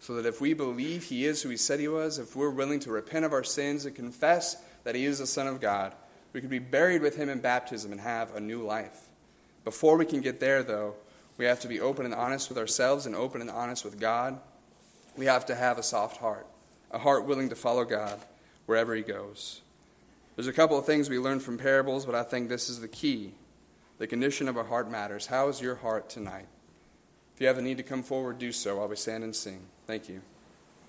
[0.00, 2.80] So that if we believe He is who He said He was, if we're willing
[2.80, 5.94] to repent of our sins and confess that He is the Son of God,
[6.32, 9.08] we can be buried with Him in baptism and have a new life.
[9.64, 10.94] Before we can get there, though,
[11.38, 14.38] we have to be open and honest with ourselves and open and honest with God.
[15.16, 16.46] We have to have a soft heart,
[16.90, 18.20] a heart willing to follow God
[18.66, 19.62] wherever He goes.
[20.36, 22.88] There's a couple of things we learn from parables, but I think this is the
[22.88, 23.32] key.
[23.98, 25.26] The condition of our heart matters.
[25.26, 26.46] How is your heart tonight?
[27.34, 29.66] If you have a need to come forward, do so while we stand and sing.
[29.86, 30.33] Thank you.